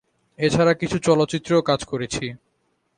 [0.39, 2.25] এ ছাড়া কিছু চলচ্চিত্রেও কাজ করেছি।